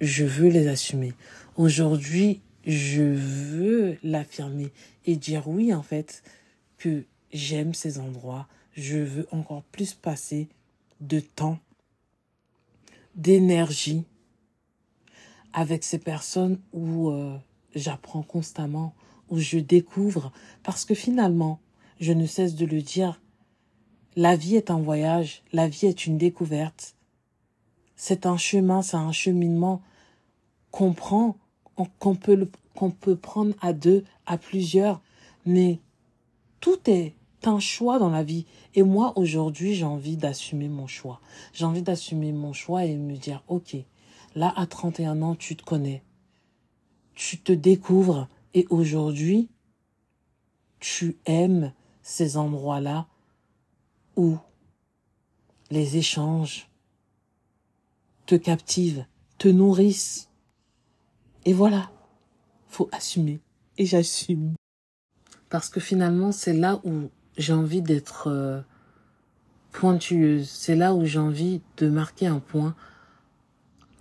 je 0.00 0.24
veux 0.24 0.48
les 0.48 0.68
assumer. 0.68 1.14
Aujourd'hui, 1.56 2.42
je 2.66 3.02
veux 3.02 3.96
l'affirmer 4.02 4.72
et 5.04 5.16
dire 5.16 5.48
oui, 5.48 5.72
en 5.72 5.82
fait, 5.82 6.22
que 6.78 7.04
j'aime 7.32 7.74
ces 7.74 7.98
endroits. 7.98 8.46
Je 8.72 8.98
veux 8.98 9.26
encore 9.30 9.62
plus 9.64 9.94
passer 9.94 10.48
de 11.00 11.20
temps, 11.20 11.58
d'énergie 13.14 14.04
avec 15.52 15.84
ces 15.84 15.98
personnes 15.98 16.60
où 16.72 17.10
euh, 17.10 17.36
j'apprends 17.74 18.22
constamment, 18.22 18.94
où 19.30 19.38
je 19.38 19.58
découvre. 19.58 20.32
Parce 20.62 20.84
que 20.84 20.94
finalement, 20.94 21.60
je 21.98 22.12
ne 22.12 22.26
cesse 22.26 22.54
de 22.54 22.66
le 22.66 22.82
dire, 22.82 23.20
la 24.16 24.36
vie 24.36 24.56
est 24.56 24.70
un 24.70 24.80
voyage, 24.80 25.42
la 25.52 25.68
vie 25.68 25.86
est 25.86 26.06
une 26.06 26.18
découverte. 26.18 26.94
C'est 27.96 28.26
un 28.26 28.36
chemin, 28.36 28.82
c'est 28.82 28.96
un 28.96 29.12
cheminement 29.12 29.82
qu'on 30.70 30.92
prend, 30.92 31.36
qu'on 31.98 32.14
peut, 32.14 32.50
qu'on 32.74 32.90
peut 32.90 33.16
prendre 33.16 33.54
à 33.62 33.72
deux, 33.72 34.04
à 34.26 34.36
plusieurs, 34.36 35.00
mais 35.46 35.80
tout 36.66 36.90
est 36.90 37.14
un 37.44 37.60
choix 37.60 38.00
dans 38.00 38.10
la 38.10 38.24
vie. 38.24 38.44
Et 38.74 38.82
moi, 38.82 39.12
aujourd'hui, 39.14 39.76
j'ai 39.76 39.84
envie 39.84 40.16
d'assumer 40.16 40.68
mon 40.68 40.88
choix. 40.88 41.20
J'ai 41.52 41.64
envie 41.64 41.82
d'assumer 41.82 42.32
mon 42.32 42.52
choix 42.52 42.84
et 42.84 42.96
me 42.96 43.16
dire, 43.16 43.44
OK, 43.46 43.76
Là, 44.34 44.52
à 44.56 44.66
31 44.66 45.22
ans, 45.22 45.36
tu 45.36 45.54
te 45.54 45.62
connais. 45.62 46.02
Tu 47.14 47.38
te 47.38 47.52
découvres 47.52 48.26
et 48.52 48.66
aujourd'hui, 48.68 49.48
tu 50.80 51.18
aimes 51.24 51.72
ces 52.02 52.36
endroits-là 52.36 53.06
où 54.16 54.36
les 55.70 55.98
échanges 55.98 56.68
te 58.26 58.34
captivent, 58.34 59.06
te 59.38 59.46
nourrissent. 59.46 60.30
Et 61.44 61.52
voilà, 61.52 61.92
faut 62.66 62.88
assumer. 62.90 63.38
Et 63.78 63.86
j'assume. 63.86 64.56
Parce 65.56 65.70
que 65.70 65.80
finalement, 65.80 66.32
c'est 66.32 66.52
là 66.52 66.82
où 66.84 67.08
j'ai 67.38 67.54
envie 67.54 67.80
d'être 67.80 68.28
euh, 68.28 68.60
pointueuse. 69.72 70.46
C'est 70.50 70.76
là 70.76 70.92
où 70.92 71.06
j'ai 71.06 71.18
envie 71.18 71.62
de 71.78 71.88
marquer 71.88 72.26
un 72.26 72.40
point, 72.40 72.74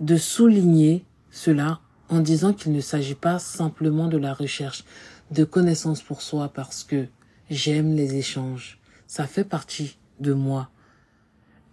de 0.02 0.18
souligner 0.18 1.06
cela 1.32 1.80
en 2.10 2.20
disant 2.20 2.52
qu'il 2.52 2.74
ne 2.74 2.82
s'agit 2.82 3.16
pas 3.16 3.40
simplement 3.40 4.10
de 4.10 4.18
la 4.18 4.34
recherche 4.34 4.84
de 5.32 5.46
connaissances 5.46 6.02
pour 6.02 6.22
soi 6.22 6.50
parce 6.50 6.84
que 6.84 7.06
j'aime 7.50 7.96
les 7.96 8.16
échanges. 8.16 8.78
Ça 9.08 9.26
fait 9.26 9.46
partie 9.46 9.98
de 10.20 10.34
moi. 10.34 10.70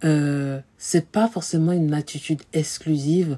Euh, 0.05 0.61
c'est 0.77 1.09
pas 1.11 1.27
forcément 1.27 1.73
une 1.73 1.93
attitude 1.93 2.43
exclusive 2.53 3.37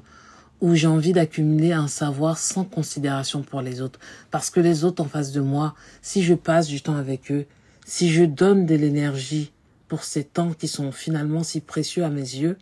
où 0.60 0.74
j'ai 0.74 0.86
envie 0.86 1.12
d'accumuler 1.12 1.72
un 1.72 1.88
savoir 1.88 2.38
sans 2.38 2.64
considération 2.64 3.42
pour 3.42 3.60
les 3.60 3.80
autres. 3.80 4.00
Parce 4.30 4.50
que 4.50 4.60
les 4.60 4.84
autres 4.84 5.02
en 5.02 5.08
face 5.08 5.32
de 5.32 5.40
moi, 5.40 5.74
si 6.02 6.22
je 6.22 6.34
passe 6.34 6.66
du 6.66 6.80
temps 6.80 6.96
avec 6.96 7.30
eux, 7.30 7.46
si 7.84 8.10
je 8.10 8.24
donne 8.24 8.66
de 8.66 8.74
l'énergie 8.74 9.52
pour 9.88 10.02
ces 10.02 10.24
temps 10.24 10.52
qui 10.52 10.68
sont 10.68 10.92
finalement 10.92 11.42
si 11.42 11.60
précieux 11.60 12.04
à 12.04 12.10
mes 12.10 12.20
yeux, 12.20 12.56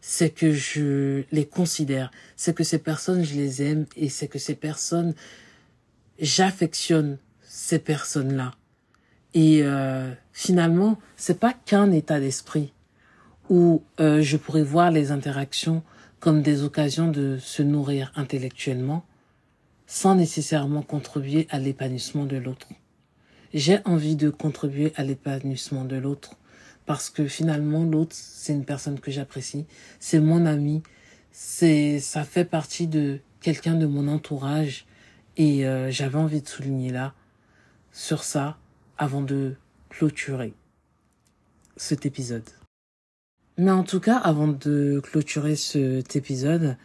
c'est 0.00 0.30
que 0.30 0.52
je 0.52 1.22
les 1.32 1.46
considère, 1.46 2.10
c'est 2.36 2.54
que 2.54 2.64
ces 2.64 2.78
personnes, 2.78 3.24
je 3.24 3.36
les 3.36 3.62
aime 3.62 3.86
et 3.96 4.10
c'est 4.10 4.28
que 4.28 4.38
ces 4.38 4.54
personnes, 4.54 5.14
j'affectionne 6.18 7.16
ces 7.42 7.78
personnes-là. 7.78 8.52
Et 9.32 9.60
euh, 9.62 10.12
finalement, 10.32 10.98
c'est 11.16 11.40
pas 11.40 11.54
qu'un 11.54 11.90
état 11.90 12.20
d'esprit 12.20 12.74
où 13.48 13.82
euh, 13.98 14.20
je 14.20 14.36
pourrais 14.36 14.62
voir 14.62 14.90
les 14.90 15.10
interactions 15.10 15.82
comme 16.24 16.40
des 16.40 16.62
occasions 16.62 17.10
de 17.10 17.36
se 17.36 17.62
nourrir 17.62 18.10
intellectuellement 18.16 19.04
sans 19.86 20.14
nécessairement 20.14 20.80
contribuer 20.80 21.46
à 21.50 21.58
l'épanouissement 21.58 22.24
de 22.24 22.38
l'autre. 22.38 22.66
J'ai 23.52 23.80
envie 23.84 24.16
de 24.16 24.30
contribuer 24.30 24.94
à 24.96 25.04
l'épanouissement 25.04 25.84
de 25.84 25.96
l'autre 25.96 26.36
parce 26.86 27.10
que 27.10 27.28
finalement 27.28 27.84
l'autre 27.84 28.16
c'est 28.18 28.54
une 28.54 28.64
personne 28.64 29.00
que 29.00 29.10
j'apprécie, 29.10 29.66
c'est 30.00 30.18
mon 30.18 30.46
ami, 30.46 30.82
c'est 31.30 32.00
ça 32.00 32.24
fait 32.24 32.46
partie 32.46 32.86
de 32.86 33.18
quelqu'un 33.42 33.74
de 33.74 33.84
mon 33.84 34.08
entourage 34.08 34.86
et 35.36 35.66
euh, 35.66 35.90
j'avais 35.90 36.16
envie 36.16 36.40
de 36.40 36.48
souligner 36.48 36.88
là 36.88 37.12
sur 37.92 38.24
ça 38.24 38.56
avant 38.96 39.20
de 39.20 39.56
clôturer 39.90 40.54
cet 41.76 42.06
épisode. 42.06 42.48
Mais 43.56 43.70
en 43.70 43.84
tout 43.84 44.00
cas, 44.00 44.16
avant 44.16 44.48
de 44.48 45.00
clôturer 45.04 45.54
cet 45.54 46.16
épisode, 46.16 46.76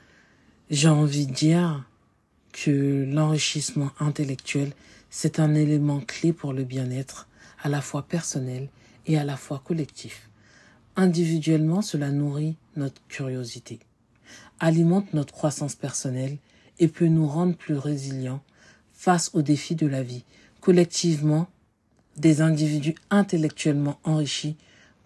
j'ai 0.69 0.87
envie 0.87 1.25
de 1.25 1.33
dire 1.33 1.83
que 2.53 3.05
l'enrichissement 3.11 3.89
intellectuel, 3.99 4.73
c'est 5.09 5.39
un 5.39 5.55
élément 5.55 5.99
clé 5.99 6.31
pour 6.31 6.53
le 6.53 6.63
bien-être, 6.63 7.27
à 7.63 7.69
la 7.69 7.81
fois 7.81 8.03
personnel 8.03 8.69
et 9.07 9.17
à 9.17 9.23
la 9.23 9.35
fois 9.35 9.63
collectif. 9.65 10.29
Individuellement, 10.95 11.81
cela 11.81 12.11
nourrit 12.11 12.55
notre 12.75 13.01
curiosité, 13.07 13.79
alimente 14.59 15.13
notre 15.13 15.33
croissance 15.33 15.73
personnelle 15.73 16.37
et 16.77 16.87
peut 16.87 17.07
nous 17.07 17.27
rendre 17.27 17.55
plus 17.55 17.77
résilients 17.77 18.43
face 18.93 19.31
aux 19.33 19.41
défis 19.41 19.75
de 19.75 19.87
la 19.87 20.03
vie. 20.03 20.23
Collectivement, 20.61 21.47
des 22.17 22.41
individus 22.41 22.95
intellectuellement 23.09 23.99
enrichis 24.03 24.55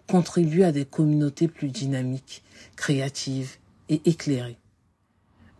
contribuent 0.08 0.64
à 0.64 0.72
des 0.72 0.84
communautés 0.84 1.48
plus 1.48 1.68
dynamiques, 1.68 2.42
créatives 2.76 3.56
et 3.88 4.00
éclairées. 4.04 4.58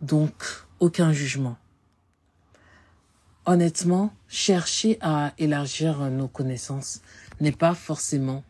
Donc, 0.01 0.33
aucun 0.79 1.13
jugement. 1.13 1.57
Honnêtement, 3.45 4.13
chercher 4.27 4.97
à 5.01 5.33
élargir 5.37 6.09
nos 6.09 6.27
connaissances 6.27 7.01
n'est 7.39 7.51
pas 7.51 7.75
forcément 7.75 8.43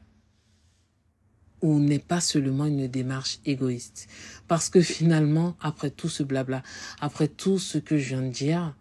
ou 1.61 1.79
n'est 1.79 1.99
pas 1.99 2.21
seulement 2.21 2.65
une 2.65 2.87
démarche 2.87 3.39
égoïste. 3.45 4.07
Parce 4.47 4.69
que 4.69 4.81
finalement, 4.81 5.55
après 5.59 5.89
tout 5.89 6.09
ce 6.09 6.23
blabla, 6.23 6.63
après 7.01 7.27
tout 7.27 7.59
ce 7.59 7.77
que 7.77 7.97
je 7.97 8.09
viens 8.09 8.21
de 8.21 8.29
dire, 8.29 8.75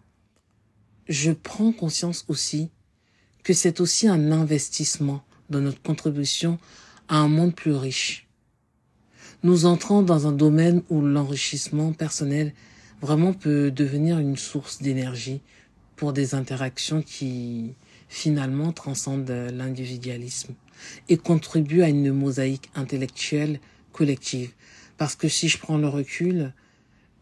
je 1.07 1.31
prends 1.31 1.71
conscience 1.71 2.25
aussi 2.27 2.69
que 3.43 3.53
c'est 3.53 3.79
aussi 3.79 4.07
un 4.07 4.31
investissement 4.31 5.23
dans 5.49 5.61
notre 5.61 5.81
contribution 5.81 6.59
à 7.07 7.17
un 7.17 7.27
monde 7.27 7.55
plus 7.55 7.73
riche. 7.73 8.27
Nous 9.43 9.65
entrons 9.65 10.01
dans 10.01 10.27
un 10.27 10.31
domaine 10.31 10.81
où 10.89 11.01
l'enrichissement 11.01 11.93
personnel 11.93 12.53
vraiment 13.01 13.33
peut 13.33 13.71
devenir 13.71 14.17
une 14.19 14.37
source 14.37 14.81
d'énergie 14.81 15.41
pour 15.95 16.13
des 16.13 16.35
interactions 16.35 17.01
qui 17.01 17.75
finalement 18.09 18.71
transcendent 18.71 19.29
l'individualisme 19.53 20.53
et 21.09 21.17
contribuent 21.17 21.83
à 21.83 21.89
une 21.89 22.11
mosaïque 22.11 22.69
intellectuelle 22.75 23.59
collective. 23.91 24.51
Parce 24.97 25.15
que 25.15 25.27
si 25.27 25.49
je 25.49 25.57
prends 25.57 25.77
le 25.77 25.87
recul 25.87 26.53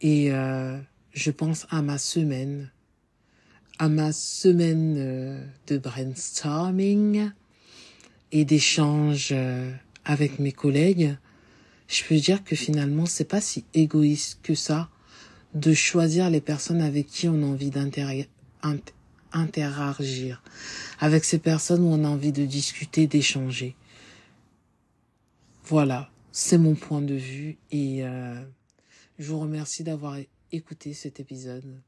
et 0.02 0.32
euh, 0.32 0.78
je 1.14 1.32
pense 1.32 1.66
à 1.70 1.82
ma 1.82 1.98
semaine 1.98 2.70
à 3.80 3.90
ma 3.90 4.12
semaine 4.12 4.96
euh, 4.98 5.46
de 5.68 5.78
brainstorming 5.78 7.32
et 8.34 8.44
d'échange 8.44 9.30
euh, 9.32 9.72
avec 10.04 10.40
mes 10.40 10.52
collègues, 10.52 11.16
je 11.88 12.04
peux 12.04 12.18
dire 12.18 12.44
que 12.44 12.58
finalement 12.58 13.06
c'est 13.06 13.24
pas 13.24 13.40
si 13.40 13.64
égoïste 13.74 14.40
que 14.44 14.56
ça 14.56 14.90
de 15.54 15.74
choisir 15.74 16.30
les 16.30 16.42
personnes 16.42 16.82
avec 16.82 17.08
qui 17.08 17.30
on 17.30 17.42
a 17.44 17.46
envie 17.46 17.70
d'interagir, 17.70 18.28
avec 21.00 21.24
ces 21.24 21.38
personnes 21.38 21.84
où 21.84 21.88
on 21.88 22.04
a 22.04 22.08
envie 22.08 22.32
de 22.32 22.46
discuter, 22.46 23.06
d'échanger. 23.06 23.76
Voilà, 25.66 26.10
c'est 26.32 26.58
mon 26.58 26.74
point 26.74 27.02
de 27.02 27.14
vue 27.14 27.58
et 27.72 28.04
euh, 28.04 28.44
je 29.20 29.32
vous 29.32 29.40
remercie 29.40 29.84
d'avoir 29.84 30.18
écouté 30.52 30.94
cet 30.94 31.20
épisode. 31.20 31.82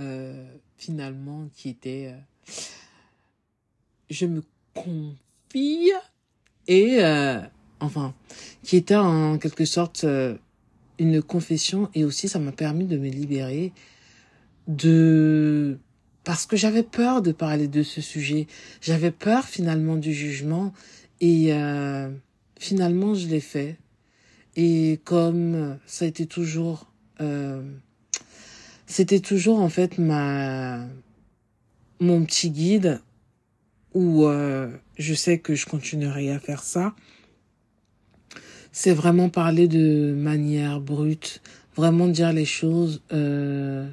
Euh, 0.00 0.44
finalement 0.76 1.48
qui 1.54 1.68
était 1.68 2.12
euh, 2.12 2.52
je 4.10 4.26
me 4.26 4.42
et 6.66 7.04
euh, 7.04 7.40
enfin 7.80 8.14
qui 8.62 8.76
était 8.76 8.96
en 8.96 9.38
quelque 9.38 9.64
sorte 9.64 10.06
une 10.98 11.22
confession. 11.22 11.90
Et 11.94 12.04
aussi 12.04 12.28
ça 12.28 12.38
m'a 12.38 12.52
permis 12.52 12.86
de 12.86 12.96
me 12.96 13.08
libérer 13.08 13.72
de 14.66 15.78
parce 16.24 16.46
que 16.46 16.56
j'avais 16.56 16.82
peur 16.82 17.20
de 17.20 17.32
parler 17.32 17.68
de 17.68 17.82
ce 17.82 18.00
sujet. 18.00 18.46
J'avais 18.80 19.10
peur 19.10 19.44
finalement 19.44 19.96
du 19.96 20.12
jugement. 20.12 20.72
Et 21.20 21.52
finalement 22.58 23.14
je 23.14 23.28
l'ai 23.28 23.40
fait. 23.40 23.76
Et 24.56 25.00
comme 25.04 25.78
ça 25.86 26.04
a 26.04 26.08
été 26.08 26.26
toujours 26.26 26.86
c'était 28.86 29.20
toujours 29.20 29.60
en 29.60 29.68
fait 29.68 29.98
ma 29.98 30.86
mon 32.00 32.24
petit 32.24 32.50
guide 32.50 33.00
où 33.94 34.26
euh, 34.26 34.68
je 34.98 35.14
sais 35.14 35.38
que 35.38 35.54
je 35.54 35.66
continuerai 35.66 36.30
à 36.30 36.38
faire 36.38 36.62
ça. 36.62 36.94
C'est 38.72 38.92
vraiment 38.92 39.28
parler 39.28 39.68
de 39.68 40.12
manière 40.16 40.80
brute, 40.80 41.40
vraiment 41.76 42.08
dire 42.08 42.32
les 42.32 42.44
choses 42.44 43.02
euh, 43.12 43.88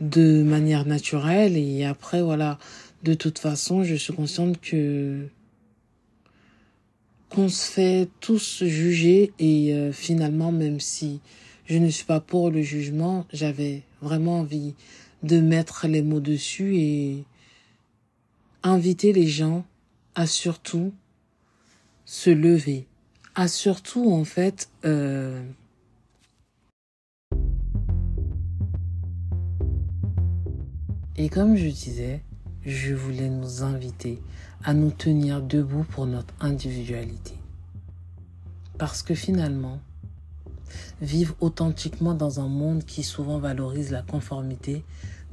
de 0.00 0.42
manière 0.42 0.86
naturelle 0.86 1.56
et 1.56 1.84
après 1.84 2.20
voilà, 2.22 2.58
de 3.02 3.14
toute 3.14 3.38
façon, 3.38 3.84
je 3.84 3.94
suis 3.94 4.12
consciente 4.12 4.60
que 4.60 5.26
qu'on 7.30 7.48
se 7.48 7.70
fait 7.70 8.08
tous 8.20 8.64
juger 8.64 9.32
et 9.38 9.74
euh, 9.74 9.92
finalement 9.92 10.50
même 10.50 10.80
si 10.80 11.20
je 11.66 11.76
ne 11.76 11.90
suis 11.90 12.06
pas 12.06 12.20
pour 12.20 12.50
le 12.50 12.62
jugement, 12.62 13.26
j'avais 13.32 13.82
vraiment 14.00 14.40
envie 14.40 14.74
de 15.22 15.40
mettre 15.40 15.86
les 15.86 16.00
mots 16.00 16.20
dessus 16.20 16.76
et 16.76 17.24
inviter 18.62 19.12
les 19.12 19.26
gens 19.26 19.64
à 20.14 20.26
surtout 20.26 20.92
se 22.04 22.30
lever, 22.30 22.86
à 23.34 23.48
surtout 23.48 24.10
en 24.12 24.24
fait 24.24 24.68
euh, 24.84 25.42
Et 31.20 31.28
comme 31.28 31.56
je 31.56 31.66
disais, 31.66 32.22
je 32.64 32.94
voulais 32.94 33.28
nous 33.28 33.64
inviter 33.64 34.22
à 34.62 34.72
nous 34.72 34.92
tenir 34.92 35.42
debout 35.42 35.82
pour 35.82 36.06
notre 36.06 36.32
individualité. 36.40 37.34
Parce 38.78 39.02
que 39.02 39.16
finalement, 39.16 39.80
Vivre 41.00 41.34
authentiquement 41.40 42.14
dans 42.14 42.40
un 42.40 42.48
monde 42.48 42.84
qui 42.84 43.02
souvent 43.02 43.38
valorise 43.38 43.90
la 43.90 44.02
conformité 44.02 44.82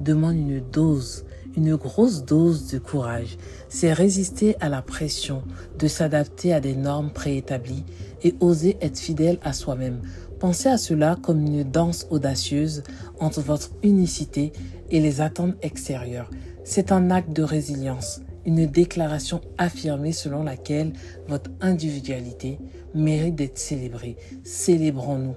demande 0.00 0.36
une 0.36 0.60
dose, 0.60 1.24
une 1.56 1.76
grosse 1.76 2.24
dose 2.24 2.68
de 2.68 2.78
courage. 2.78 3.38
C'est 3.68 3.92
résister 3.92 4.56
à 4.60 4.68
la 4.68 4.82
pression 4.82 5.42
de 5.78 5.88
s'adapter 5.88 6.52
à 6.52 6.60
des 6.60 6.76
normes 6.76 7.10
préétablies 7.10 7.84
et 8.22 8.34
oser 8.40 8.76
être 8.80 8.98
fidèle 8.98 9.38
à 9.42 9.52
soi-même. 9.52 10.00
Pensez 10.38 10.68
à 10.68 10.76
cela 10.76 11.16
comme 11.22 11.44
une 11.44 11.64
danse 11.64 12.06
audacieuse 12.10 12.82
entre 13.20 13.40
votre 13.40 13.70
unicité 13.82 14.52
et 14.90 15.00
les 15.00 15.20
attentes 15.20 15.54
extérieures. 15.62 16.30
C'est 16.64 16.92
un 16.92 17.10
acte 17.10 17.32
de 17.32 17.42
résilience, 17.42 18.20
une 18.44 18.66
déclaration 18.66 19.40
affirmée 19.56 20.12
selon 20.12 20.42
laquelle 20.42 20.92
votre 21.26 21.50
individualité 21.60 22.58
mérite 22.94 23.34
d'être 23.34 23.58
célébrée. 23.58 24.16
Célébrons-nous. 24.44 25.36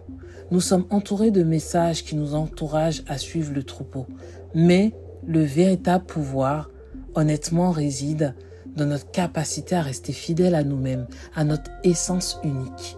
Nous 0.52 0.62
sommes 0.62 0.86
entourés 0.90 1.32
de 1.32 1.44
messages 1.44 2.04
qui 2.04 2.16
nous 2.16 2.34
encouragent 2.34 3.04
à 3.08 3.18
suivre 3.18 3.54
le 3.54 3.64
troupeau. 3.64 4.08
Mais 4.54 4.94
le 5.26 5.44
véritable 5.44 6.06
pouvoir, 6.06 6.70
honnêtement, 7.16 7.72
réside 7.72 8.36
dans 8.76 8.86
notre 8.86 9.12
capacité 9.12 9.76
à 9.76 9.82
rester 9.82 10.14
fidèle 10.14 10.56
à 10.56 10.64
nous-mêmes, 10.64 11.08
à 11.36 11.44
notre 11.44 11.70
essence 11.84 12.40
unique. 12.44 12.98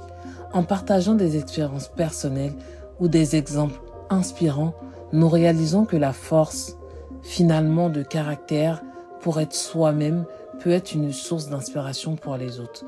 En 0.53 0.63
partageant 0.63 1.15
des 1.15 1.37
expériences 1.37 1.87
personnelles 1.87 2.53
ou 2.99 3.07
des 3.07 3.35
exemples 3.35 3.81
inspirants, 4.09 4.73
nous 5.13 5.29
réalisons 5.29 5.85
que 5.85 5.97
la 5.97 6.13
force, 6.13 6.77
finalement, 7.21 7.89
de 7.89 8.03
caractère 8.03 8.81
pour 9.21 9.39
être 9.39 9.53
soi-même 9.53 10.25
peut 10.61 10.71
être 10.71 10.93
une 10.93 11.11
source 11.11 11.49
d'inspiration 11.49 12.15
pour 12.15 12.37
les 12.37 12.59
autres. 12.59 12.85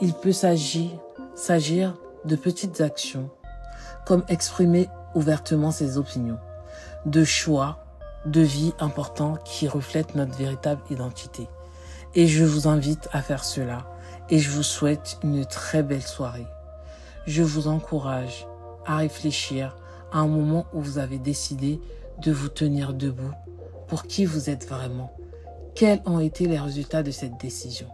Il 0.00 0.12
peut 0.12 0.32
s'agir, 0.32 0.90
de 2.24 2.36
petites 2.36 2.80
actions, 2.80 3.30
comme 4.04 4.24
exprimer 4.28 4.88
ouvertement 5.14 5.70
ses 5.70 5.96
opinions, 5.96 6.38
de 7.04 7.24
choix 7.24 7.85
de 8.26 8.40
vie 8.40 8.74
importants 8.78 9.36
qui 9.44 9.68
reflètent 9.68 10.14
notre 10.14 10.36
véritable 10.36 10.82
identité. 10.90 11.48
Et 12.14 12.26
je 12.26 12.44
vous 12.44 12.68
invite 12.68 13.08
à 13.12 13.22
faire 13.22 13.44
cela 13.44 13.86
et 14.30 14.38
je 14.38 14.50
vous 14.50 14.62
souhaite 14.62 15.18
une 15.22 15.44
très 15.44 15.82
belle 15.82 16.02
soirée. 16.02 16.46
Je 17.26 17.42
vous 17.42 17.68
encourage 17.68 18.46
à 18.84 18.96
réfléchir 18.98 19.76
à 20.12 20.18
un 20.18 20.26
moment 20.26 20.66
où 20.72 20.80
vous 20.80 20.98
avez 20.98 21.18
décidé 21.18 21.80
de 22.22 22.32
vous 22.32 22.48
tenir 22.48 22.94
debout 22.94 23.32
pour 23.88 24.04
qui 24.04 24.24
vous 24.24 24.50
êtes 24.50 24.68
vraiment 24.68 25.12
quels 25.76 26.00
ont 26.06 26.20
été 26.20 26.46
les 26.46 26.58
résultats 26.58 27.02
de 27.02 27.10
cette 27.10 27.38
décision? 27.38 27.88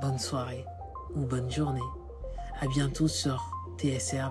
Bonne 0.00 0.20
soirée 0.20 0.64
ou 1.16 1.22
bonne 1.22 1.50
journée. 1.50 1.80
À 2.60 2.68
bientôt 2.68 3.08
sur 3.08 3.50
TSR. 3.78 4.30